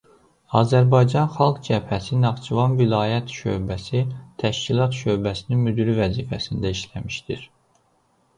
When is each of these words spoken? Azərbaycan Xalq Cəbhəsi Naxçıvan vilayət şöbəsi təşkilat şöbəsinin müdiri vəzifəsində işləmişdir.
Azərbaycan 0.59 1.27
Xalq 1.33 1.59
Cəbhəsi 1.67 2.17
Naxçıvan 2.23 2.73
vilayət 2.79 3.35
şöbəsi 3.41 4.01
təşkilat 4.45 4.99
şöbəsinin 5.03 5.63
müdiri 5.69 5.97
vəzifəsində 6.01 6.75
işləmişdir. 6.79 7.47